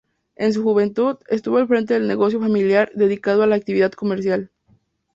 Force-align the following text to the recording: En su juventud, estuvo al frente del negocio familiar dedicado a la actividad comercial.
En 0.35 0.51
su 0.51 0.63
juventud, 0.63 1.17
estuvo 1.27 1.57
al 1.59 1.67
frente 1.67 1.93
del 1.93 2.07
negocio 2.07 2.39
familiar 2.39 2.91
dedicado 2.95 3.43
a 3.43 3.45
la 3.45 3.55
actividad 3.55 3.91
comercial. 3.91 4.49